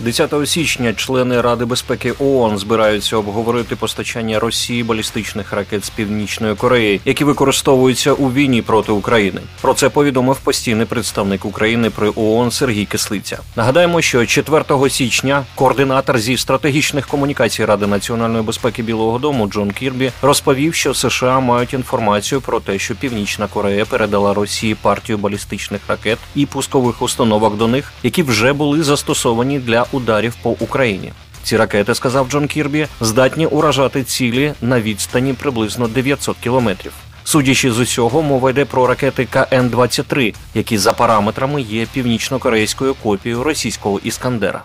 10 0.00 0.34
січня 0.44 0.94
члени 0.94 1.40
Ради 1.40 1.64
безпеки 1.64 2.12
ООН 2.18 2.58
збираються 2.58 3.16
обговорити 3.16 3.76
постачання 3.76 4.38
Росії 4.38 4.82
балістичних 4.82 5.52
ракет 5.52 5.84
з 5.84 5.90
північної 5.90 6.54
Кореї, 6.54 7.00
які 7.04 7.24
використовуються 7.24 8.12
у 8.12 8.32
війні 8.32 8.62
проти 8.62 8.92
України. 8.92 9.40
Про 9.60 9.74
це 9.74 9.88
повідомив 9.88 10.36
постійний 10.36 10.86
представник 10.86 11.44
України 11.44 11.90
при 11.90 12.10
ООН 12.16 12.50
Сергій 12.50 12.84
Кислиця. 12.84 13.38
Нагадаємо, 13.56 14.00
що 14.00 14.26
4 14.26 14.90
січня 14.90 15.44
координатор 15.54 16.18
зі 16.18 16.36
стратегічних 16.36 17.08
комунікацій 17.08 17.64
Ради 17.64 17.86
національної 17.86 18.44
безпеки 18.44 18.82
Білого 18.82 19.18
Дому 19.18 19.46
Джон 19.46 19.70
Кірбі 19.70 20.12
розповів, 20.22 20.74
що 20.74 20.94
США 20.94 21.40
мають 21.40 21.74
інформацію 21.74 22.40
про 22.40 22.60
те, 22.60 22.78
що 22.78 22.94
Північна 22.94 23.46
Корея 23.46 23.84
передала 23.84 24.34
Росії 24.34 24.74
партію 24.74 25.18
балістичних 25.18 25.80
ракет 25.88 26.18
і 26.34 26.46
пускових 26.46 27.02
установок 27.02 27.56
до 27.56 27.68
них, 27.68 27.92
які 28.02 28.22
вже 28.22 28.52
були 28.52 28.82
застосовані 28.82 29.58
для 29.58 29.87
ударів 29.92 30.34
по 30.42 30.50
Україні. 30.50 31.12
Ці 31.42 31.56
ракети, 31.56 31.94
сказав 31.94 32.28
Джон 32.30 32.46
Кірбі, 32.46 32.86
здатні 33.00 33.46
уражати 33.46 34.04
цілі 34.04 34.52
на 34.60 34.80
відстані 34.80 35.32
приблизно 35.32 35.88
900 35.88 36.36
кілометрів. 36.42 36.92
Судячи 37.24 37.72
з 37.72 37.78
усього, 37.78 38.22
мова 38.22 38.50
йде 38.50 38.64
про 38.64 38.86
ракети 38.86 39.28
КН-23, 39.32 40.34
які 40.54 40.78
за 40.78 40.92
параметрами 40.92 41.62
є 41.62 41.86
північно-корейською 41.92 42.94
копією 42.94 43.42
російського 43.42 44.00
іскандера. 44.04 44.64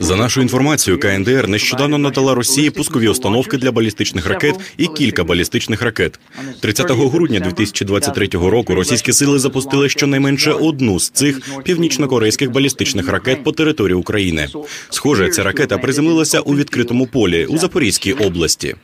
За 0.00 0.16
нашою 0.16 0.42
інформацією, 0.42 1.00
КНДР 1.00 1.48
нещодавно 1.48 1.98
надала 1.98 2.34
Росії 2.34 2.70
пускові 2.70 3.08
установки 3.08 3.56
для 3.56 3.72
балістичних 3.72 4.26
ракет 4.26 4.54
і 4.76 4.86
кілька 4.86 5.24
балістичних 5.24 5.82
ракет. 5.82 6.20
30 6.60 6.90
грудня 6.90 7.40
2023 7.40 8.26
року 8.32 8.74
російські 8.74 9.12
сили 9.12 9.38
запустили 9.38 9.88
щонайменше 9.88 10.52
одну 10.52 11.00
з 11.00 11.10
цих 11.10 11.40
північно-корейських 11.64 12.50
балістичних 12.50 13.08
ракет 13.08 13.44
по 13.44 13.52
території 13.52 13.96
України. 13.96 14.48
Схоже, 14.90 15.28
ця 15.28 15.42
ракета 15.42 15.78
приземлилася 15.78 16.40
у 16.40 16.56
відкритому 16.56 17.06
полі 17.06 17.46
у 17.46 17.58
Запорізькій 17.58 18.12
області. 18.12 18.74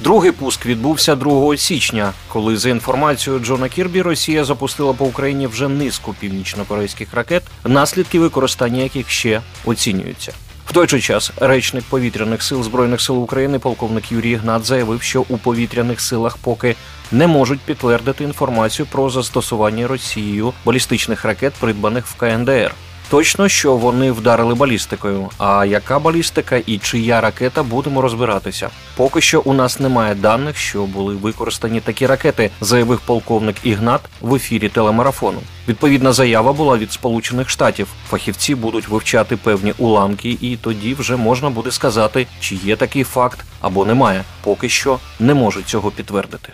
Другий 0.00 0.32
пуск 0.32 0.66
відбувся 0.66 1.16
2 1.16 1.56
січня, 1.56 2.12
коли 2.28 2.56
за 2.56 2.70
інформацією 2.70 3.44
Джона 3.44 3.68
Кірбі 3.68 4.02
Росія 4.02 4.44
запустила 4.44 4.92
по 4.92 5.04
Україні 5.04 5.46
вже 5.46 5.68
низку 5.68 6.14
північно-корейських 6.20 7.14
ракет, 7.14 7.42
наслідки 7.64 8.18
використання 8.18 8.82
яких 8.82 9.10
ще 9.10 9.40
оцінюються. 9.64 10.32
В 10.66 10.72
той 10.72 10.88
же 10.88 11.00
час 11.00 11.32
речник 11.40 11.84
повітряних 11.84 12.42
сил 12.42 12.62
збройних 12.62 13.00
сил 13.00 13.22
України, 13.22 13.58
полковник 13.58 14.12
Юрій 14.12 14.34
Гнат, 14.34 14.64
заявив, 14.64 15.02
що 15.02 15.24
у 15.28 15.38
повітряних 15.38 16.00
силах 16.00 16.36
поки 16.36 16.76
не 17.12 17.26
можуть 17.26 17.60
підтвердити 17.60 18.24
інформацію 18.24 18.86
про 18.86 19.10
застосування 19.10 19.88
Росією 19.88 20.52
балістичних 20.64 21.24
ракет, 21.24 21.52
придбаних 21.60 22.06
в 22.06 22.14
КНДР. 22.14 22.74
Точно, 23.10 23.48
що 23.48 23.76
вони 23.76 24.12
вдарили 24.12 24.54
балістикою. 24.54 25.30
А 25.38 25.64
яка 25.64 25.98
балістика 25.98 26.56
і 26.66 26.78
чия 26.78 27.20
ракета 27.20 27.62
будемо 27.62 28.02
розбиратися? 28.02 28.70
Поки 28.96 29.20
що 29.20 29.40
у 29.40 29.52
нас 29.52 29.80
немає 29.80 30.14
даних, 30.14 30.56
що 30.56 30.82
були 30.82 31.14
використані 31.14 31.80
такі 31.80 32.06
ракети, 32.06 32.50
заявив 32.60 33.00
полковник 33.00 33.56
Ігнат 33.62 34.00
в 34.20 34.34
ефірі 34.34 34.68
телемарафону. 34.68 35.38
Відповідна 35.68 36.12
заява 36.12 36.52
була 36.52 36.78
від 36.78 36.92
Сполучених 36.92 37.48
Штатів. 37.48 37.86
Фахівці 38.10 38.54
будуть 38.54 38.88
вивчати 38.88 39.36
певні 39.36 39.74
уламки, 39.78 40.38
і 40.40 40.56
тоді 40.56 40.94
вже 40.94 41.16
можна 41.16 41.50
буде 41.50 41.70
сказати, 41.70 42.26
чи 42.40 42.54
є 42.54 42.76
такий 42.76 43.04
факт 43.04 43.44
або 43.60 43.84
немає. 43.84 44.24
Поки 44.44 44.68
що 44.68 44.98
не 45.18 45.34
можуть 45.34 45.68
цього 45.68 45.90
підтвердити. 45.90 46.52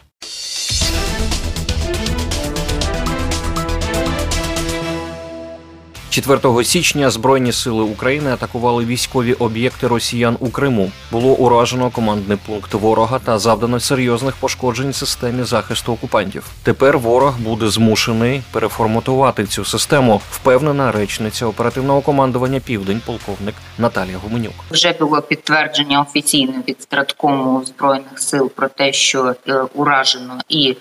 4 6.11 6.65
січня 6.65 7.11
Збройні 7.11 7.53
сили 7.53 7.83
України 7.83 8.31
атакували 8.33 8.85
військові 8.85 9.33
об'єкти 9.33 9.87
росіян 9.87 10.37
у 10.41 10.51
Криму. 10.51 10.91
Було 11.13 11.29
уражено 11.29 11.91
командний 11.91 12.39
пункт 12.47 12.75
ворога 12.75 13.19
та 13.19 13.39
завдано 13.39 13.81
серйозних 13.81 14.37
пошкоджень 14.37 14.93
системі 14.93 15.43
захисту 15.43 15.93
окупантів. 15.93 16.45
Тепер 16.63 16.99
ворог 16.99 17.39
буде 17.39 17.69
змушений 17.69 18.43
переформатувати 18.53 19.47
цю 19.47 19.65
систему. 19.65 20.21
Впевнена 20.31 20.93
речниця 20.93 21.47
оперативного 21.47 22.01
командування 22.01 22.61
Південь, 22.61 23.01
полковник 23.07 23.55
Наталія 23.79 24.19
Гуменюк. 24.19 24.55
Вже 24.71 24.93
було 24.93 25.23
підтвердження 25.23 26.01
офіційне 26.01 26.63
від 26.69 26.83
страткому 26.83 27.65
збройних 27.65 28.19
сил 28.19 28.51
про 28.51 28.69
те, 28.69 28.93
що 28.93 29.35
е, 29.49 29.55
уражено 29.75 30.39
і 30.49 30.77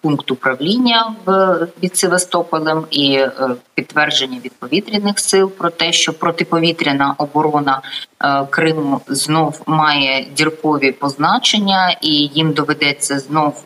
пункт 0.00 0.30
управління 0.30 1.14
в 1.24 1.66
Севастополем 1.92 2.86
і 2.90 3.12
е, 3.12 3.30
підтвердження 3.74 4.38
від 4.44 4.52
повітряних 4.52 5.18
сил 5.18 5.50
про 5.50 5.70
те, 5.70 5.92
що 5.92 6.12
протиповітряна 6.12 7.14
оборона 7.18 7.82
е, 8.24 8.46
Криму 8.50 9.00
знов 9.06 9.62
має 9.66 10.26
діркові 10.36 10.92
позначення, 10.92 11.96
і 12.00 12.10
їм 12.10 12.52
доведеться 12.52 13.18
знов 13.18 13.64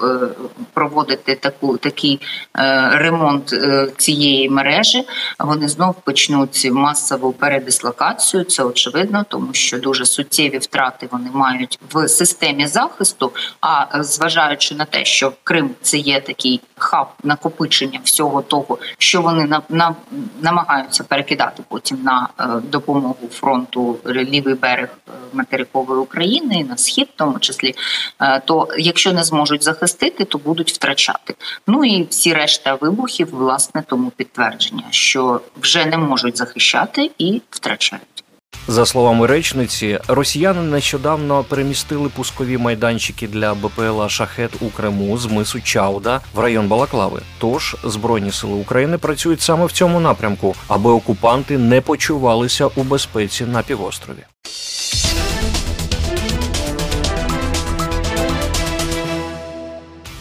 проводити 0.72 1.34
таку 1.34 1.76
такий 1.76 2.20
ремонт 2.92 3.54
цієї 3.96 4.50
мережі. 4.50 5.04
Вони 5.38 5.68
знов 5.68 5.94
почнуть 5.94 6.70
масову 6.72 7.32
передислокацію. 7.32 8.44
Це 8.44 8.62
очевидно, 8.62 9.24
тому 9.28 9.54
що 9.54 9.78
дуже 9.78 10.06
суттєві 10.06 10.58
втрати 10.58 11.08
вони 11.10 11.30
мають 11.32 11.78
в 11.92 12.08
системі 12.08 12.66
захисту. 12.66 13.32
А 13.60 14.02
зважаючи 14.02 14.74
на 14.74 14.84
те, 14.84 15.04
що 15.04 15.32
Крим 15.44 15.70
це 15.88 15.98
є 15.98 16.20
такий 16.20 16.60
хаб 16.76 17.06
накопичення 17.22 18.00
всього 18.04 18.42
того, 18.42 18.78
що 18.98 19.22
вони 19.22 19.44
на, 19.44 19.62
на 19.68 19.94
намагаються 20.40 21.04
перекидати 21.04 21.62
потім 21.68 22.02
на 22.02 22.28
е, 22.40 22.46
допомогу 22.70 23.28
фронту 23.30 23.98
лівий 24.06 24.54
берег 24.54 24.88
е, 25.08 25.12
материкової 25.32 26.00
України 26.00 26.66
на 26.68 26.76
схід, 26.76 27.08
в 27.14 27.18
тому 27.18 27.38
числі, 27.38 27.74
е, 28.20 28.40
то 28.40 28.68
якщо 28.78 29.12
не 29.12 29.24
зможуть 29.24 29.64
захистити, 29.64 30.24
то 30.24 30.38
будуть 30.38 30.72
втрачати. 30.72 31.34
Ну 31.66 31.84
і 31.84 32.06
всі 32.10 32.34
решта 32.34 32.74
вибухів, 32.74 33.28
власне, 33.32 33.82
тому 33.86 34.10
підтвердження, 34.10 34.84
що 34.90 35.40
вже 35.60 35.86
не 35.86 35.98
можуть 35.98 36.38
захищати 36.38 37.10
і 37.18 37.42
втрачають. 37.50 38.17
За 38.70 38.86
словами 38.86 39.26
речниці, 39.26 39.98
росіяни 40.08 40.62
нещодавно 40.62 41.44
перемістили 41.44 42.08
пускові 42.08 42.58
майданчики 42.58 43.28
для 43.28 43.54
БПЛА 43.54 44.08
Шахет 44.08 44.50
у 44.60 44.68
Криму 44.68 45.18
з 45.18 45.26
мису 45.26 45.60
Чауда 45.60 46.20
в 46.34 46.38
район 46.38 46.68
Балаклави. 46.68 47.20
Тож 47.38 47.76
збройні 47.84 48.32
сили 48.32 48.52
України 48.52 48.98
працюють 48.98 49.40
саме 49.40 49.66
в 49.66 49.72
цьому 49.72 50.00
напрямку, 50.00 50.54
аби 50.68 50.90
окупанти 50.90 51.58
не 51.58 51.80
почувалися 51.80 52.66
у 52.66 52.82
безпеці 52.82 53.44
на 53.44 53.62
півострові. 53.62 54.24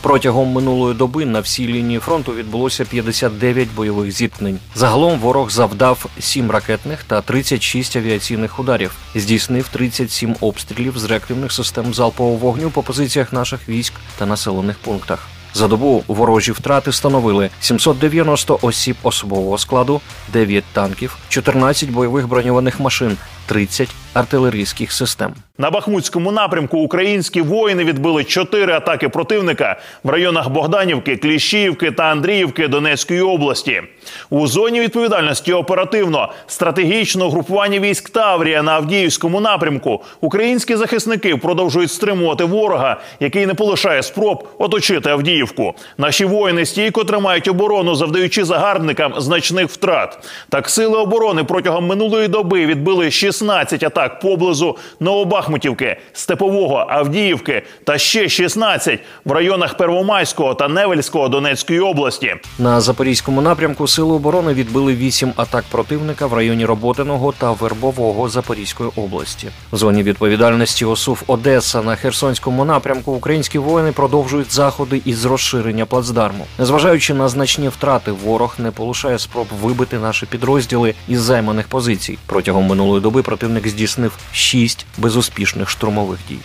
Протягом 0.02 0.48
минулої 0.48 0.96
доби 0.96 1.26
на 1.26 1.40
всій 1.40 1.68
лінії 1.68 2.00
фронту 2.00 2.34
відбулося 2.34 2.86
59 2.86 3.68
бойових 3.76 4.12
зіткнень. 4.12 4.60
Загалом 4.76 5.20
ворог 5.20 5.50
завдав 5.50 6.06
7 6.20 6.52
ракетних 6.52 7.04
та 7.04 7.22
36 7.22 7.96
авіаційних 7.96 8.60
ударів, 8.60 8.92
здійснив 9.16 9.68
37 9.68 10.36
обстрілів 10.42 10.98
з 10.98 11.06
реактивних 11.06 11.52
систем 11.52 11.94
залпового 11.94 12.38
вогню 12.38 12.70
по 12.70 12.84
позиціях 12.84 13.34
наших 13.34 13.70
військ 13.70 13.94
та 14.18 14.26
населених 14.26 14.78
пунктах. 14.78 15.28
За 15.54 15.68
добу 15.68 16.04
ворожі 16.08 16.52
втрати 16.52 16.92
становили 16.92 17.50
790 17.62 18.60
осіб 18.62 18.96
особового 19.04 19.58
складу, 19.58 20.02
9 20.34 20.64
танків, 20.74 21.18
14 21.30 21.90
бойових 21.90 22.28
броньованих 22.28 22.80
машин, 22.80 23.18
30 23.48 23.90
артилерійських 24.14 24.92
систем. 24.92 25.34
На 25.60 25.72
Бахмутському 25.72 26.32
напрямку 26.32 26.78
українські 26.78 27.42
воїни 27.42 27.84
відбили 27.84 28.24
чотири 28.24 28.74
атаки 28.74 29.10
противника 29.10 29.80
в 30.04 30.10
районах 30.10 30.50
Богданівки, 30.50 31.18
Кліщіївки 31.18 31.92
та 31.92 32.04
Андріївки 32.04 32.68
Донецької 32.68 33.22
області. 33.22 33.82
У 34.30 34.48
зоні 34.48 34.82
відповідальності 34.82 35.54
оперативно 35.54 36.32
стратегічного 36.48 37.30
групування 37.30 37.80
військ 37.80 38.10
Таврія 38.10 38.64
на 38.64 38.72
Авдіївському 38.72 39.40
напрямку 39.40 40.04
українські 40.22 40.76
захисники 40.76 41.36
продовжують 41.36 41.92
стримувати 41.92 42.44
ворога, 42.44 42.98
який 43.20 43.46
не 43.46 43.54
полишає 43.54 44.04
спроб 44.04 44.48
оточити 44.58 45.10
Авдіївку. 45.10 45.74
Наші 45.98 46.26
воїни 46.26 46.66
стійко 46.66 47.04
тримають 47.04 47.48
оборону, 47.48 47.96
завдаючи 47.96 48.46
загарбникам 48.46 49.14
значних 49.18 49.70
втрат. 49.70 50.20
Так 50.50 50.70
сили 50.70 50.98
оборони 50.98 51.44
протягом 51.44 51.86
минулої 51.86 52.28
доби 52.28 52.66
відбили 52.66 53.12
16 53.12 53.37
16 53.38 53.84
атак 53.84 54.20
поблизу 54.20 54.78
Новобахмутівки, 55.00 55.98
Степового, 56.14 56.86
Авдіївки 56.90 57.64
та 57.84 57.98
ще 57.98 58.30
16 58.30 59.00
в 59.26 59.32
районах 59.32 59.78
Первомайського 59.78 60.54
та 60.54 60.68
Невельського 60.68 61.28
Донецької 61.28 61.80
області. 61.80 62.36
На 62.60 62.82
запорізькому 62.82 63.42
напрямку 63.42 63.88
сили 63.88 64.14
оборони 64.14 64.54
відбили 64.54 64.96
вісім 64.96 65.34
атак 65.36 65.66
противника 65.72 66.26
в 66.26 66.34
районі 66.34 66.66
Роботиного 66.66 67.34
та 67.38 67.52
Вербового 67.52 68.30
Запорізької 68.30 68.90
області. 68.96 69.48
В 69.72 69.78
зоні 69.78 70.04
відповідальності 70.04 70.86
ОСУВ 70.86 71.24
Одеса 71.28 71.82
на 71.82 71.96
Херсонському 71.96 72.66
напрямку 72.66 73.12
українські 73.12 73.60
воїни 73.60 73.92
продовжують 73.92 74.54
заходи 74.54 75.02
із 75.06 75.26
розширення 75.26 75.86
плацдарму. 75.86 76.46
Незважаючи 76.60 77.14
на 77.14 77.30
значні 77.30 77.70
втрати, 77.70 78.12
ворог 78.12 78.56
не 78.58 78.72
полишає 78.72 79.20
спроб 79.20 79.48
вибити 79.62 80.00
наші 80.00 80.26
підрозділи 80.26 80.94
із 81.08 81.22
займаних 81.22 81.68
позицій. 81.68 82.18
Протягом 82.26 82.66
минулої 82.66 83.02
доби 83.02 83.24
противник 83.28 83.68
здійснив 83.68 84.18
шість 84.34 84.86
безуспішних 84.98 85.70
штурмових 85.70 86.20
дій. 86.30 86.40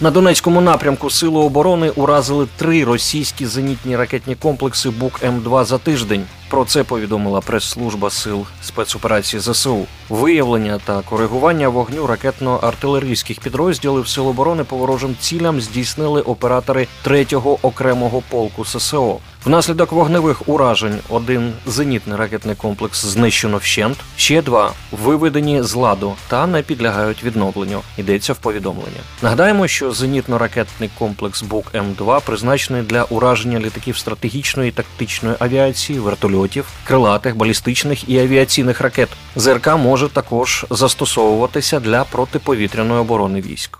На 0.00 0.10
Донецькому 0.10 0.60
напрямку 0.60 1.10
Сили 1.10 1.38
оборони 1.38 1.90
уразили 1.90 2.46
три 2.56 2.84
російські 2.84 3.46
зенітні 3.46 3.96
ракетні 3.96 4.34
комплекси 4.34 4.90
Бук 4.90 5.20
М2 5.22 5.64
за 5.64 5.78
тиждень. 5.78 6.24
Про 6.48 6.64
це 6.64 6.84
повідомила 6.84 7.40
прес-служба 7.40 8.10
сил 8.10 8.46
спецоперації 8.62 9.40
ЗСУ. 9.40 9.86
Виявлення 10.08 10.80
та 10.84 11.00
коригування 11.00 11.68
вогню 11.68 12.06
ракетно-артилерійських 12.06 13.42
підрозділів 13.42 14.08
Сил 14.08 14.28
оборони 14.28 14.64
по 14.64 14.76
ворожим 14.76 15.16
цілям 15.20 15.60
здійснили 15.60 16.20
оператори 16.20 16.88
3-го 17.04 17.58
окремого 17.62 18.22
полку 18.30 18.64
ССО. 18.64 19.18
Внаслідок 19.44 19.92
вогневих 19.92 20.48
уражень 20.48 20.98
один 21.08 21.52
зенітний 21.66 22.16
ракетний 22.16 22.54
комплекс 22.54 23.04
знищено 23.04 23.56
вщент, 23.56 23.96
ще 24.16 24.42
два 24.42 24.72
виведені 24.92 25.62
з 25.62 25.74
ладу 25.74 26.14
та 26.28 26.46
не 26.46 26.62
підлягають 26.62 27.24
відновленню. 27.24 27.80
Йдеться 27.98 28.32
в 28.32 28.36
повідомленні. 28.36 28.96
Нагадаємо, 29.22 29.68
що 29.68 29.90
зенітно-ракетний 29.90 30.88
комплекс 30.98 31.42
Бук 31.42 31.72
М2 31.74 32.20
призначений 32.20 32.82
для 32.82 33.04
ураження 33.04 33.60
літаків 33.60 33.96
стратегічної 33.96 34.68
і 34.68 34.72
тактичної 34.72 35.36
авіації, 35.38 35.98
вертольотів, 35.98 36.35
крилатих, 36.84 37.36
балістичних 37.36 38.08
і 38.08 38.18
авіаційних 38.18 38.80
ракет. 38.80 39.08
ЗРК 39.36 39.76
може 39.78 40.08
також 40.08 40.66
застосовуватися 40.70 41.80
для 41.80 42.04
протиповітряної 42.04 43.00
оборони 43.00 43.40
військ. 43.40 43.78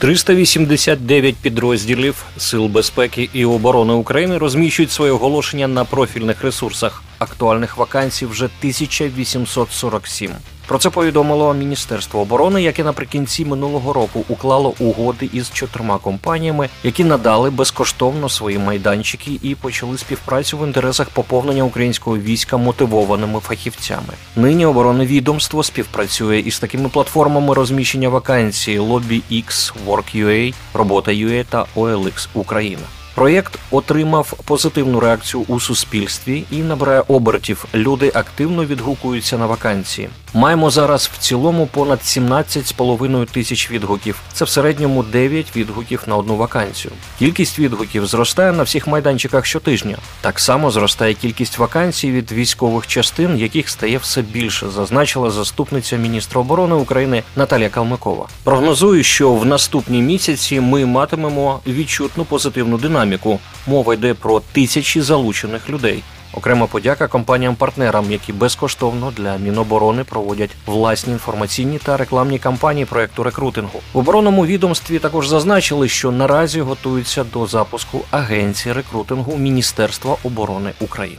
«389 0.00 1.34
підрозділів 1.42 2.24
Сил 2.36 2.66
безпеки 2.66 3.30
і 3.32 3.44
оборони 3.44 3.92
України 3.92 4.38
розміщують 4.38 4.92
своє 4.92 5.12
оголошення 5.12 5.68
на 5.68 5.84
профільних 5.84 6.42
ресурсах. 6.42 7.02
Актуальних 7.18 7.76
вакансій 7.76 8.26
вже 8.26 8.44
1847. 8.44 10.30
Про 10.68 10.78
це 10.78 10.90
повідомило 10.90 11.54
Міністерство 11.54 12.20
оборони, 12.20 12.62
яке 12.62 12.84
наприкінці 12.84 13.44
минулого 13.44 13.92
року 13.92 14.24
уклало 14.28 14.74
угоди 14.78 15.30
із 15.32 15.50
чотирма 15.50 15.98
компаніями, 15.98 16.68
які 16.84 17.04
надали 17.04 17.50
безкоштовно 17.50 18.28
свої 18.28 18.58
майданчики 18.58 19.38
і 19.42 19.54
почали 19.54 19.98
співпрацю 19.98 20.58
в 20.58 20.66
інтересах 20.66 21.10
поповнення 21.10 21.62
українського 21.62 22.18
війська 22.18 22.56
мотивованими 22.56 23.40
фахівцями. 23.40 24.14
Нині 24.36 24.66
оборонне 24.66 25.06
відомство 25.06 25.62
співпрацює 25.62 26.38
із 26.38 26.58
такими 26.58 26.88
платформами 26.88 27.54
розміщення 27.54 28.08
вакансій 28.08 28.78
LobbyX, 28.78 29.72
Work.ua, 29.86 30.54
Робота.ua 30.74 31.44
та 31.44 31.66
OLX 31.76 32.28
Україна. 32.34 32.82
Проєкт 33.18 33.58
отримав 33.70 34.32
позитивну 34.44 35.00
реакцію 35.00 35.44
у 35.48 35.60
суспільстві 35.60 36.44
і 36.50 36.56
набирає 36.56 37.02
обертів. 37.08 37.64
Люди 37.74 38.12
активно 38.14 38.64
відгукуються 38.64 39.38
на 39.38 39.46
вакансії. 39.46 40.08
Маємо 40.34 40.70
зараз 40.70 41.10
в 41.14 41.18
цілому 41.18 41.66
понад 41.66 41.98
17,5 41.98 43.26
тисяч 43.26 43.70
відгуків. 43.70 44.20
Це 44.32 44.44
в 44.44 44.48
середньому 44.48 45.02
9 45.02 45.56
відгуків 45.56 46.02
на 46.06 46.16
одну 46.16 46.36
вакансію. 46.36 46.92
Кількість 47.18 47.58
відгуків 47.58 48.06
зростає 48.06 48.52
на 48.52 48.62
всіх 48.62 48.86
майданчиках 48.86 49.46
щотижня. 49.46 49.96
Так 50.20 50.40
само 50.40 50.70
зростає 50.70 51.14
кількість 51.14 51.58
вакансій 51.58 52.12
від 52.12 52.32
військових 52.32 52.86
частин, 52.86 53.38
яких 53.38 53.68
стає 53.68 53.98
все 53.98 54.22
більше, 54.22 54.68
зазначила 54.70 55.30
заступниця 55.30 55.96
міністра 55.96 56.40
оборони 56.40 56.74
України 56.74 57.22
Наталія 57.36 57.68
Калмикова. 57.68 58.28
Прогнозую, 58.44 59.02
що 59.02 59.32
в 59.32 59.46
наступні 59.46 60.02
місяці 60.02 60.60
ми 60.60 60.86
матимемо 60.86 61.60
відчутну 61.66 62.24
позитивну 62.24 62.78
динаміку. 63.08 63.38
Мова 63.66 63.94
йде 63.94 64.14
про 64.14 64.40
тисячі 64.40 65.00
залучених 65.00 65.70
людей. 65.70 66.02
Окрема 66.34 66.66
подяка 66.66 67.06
компаніям-партнерам, 67.08 68.12
які 68.12 68.32
безкоштовно 68.32 69.12
для 69.16 69.36
Міноборони 69.36 70.04
проводять 70.04 70.50
власні 70.66 71.12
інформаційні 71.12 71.78
та 71.78 71.96
рекламні 71.96 72.38
кампанії 72.38 72.84
проекту 72.84 73.22
рекрутингу. 73.22 73.80
В 73.92 73.98
оборонному 73.98 74.46
відомстві 74.46 74.98
також 74.98 75.28
зазначили, 75.28 75.88
що 75.88 76.10
наразі 76.10 76.60
готуються 76.60 77.24
до 77.24 77.46
запуску 77.46 78.00
агенції 78.10 78.72
рекрутингу 78.72 79.36
Міністерства 79.36 80.16
оборони 80.24 80.70
України. 80.80 81.18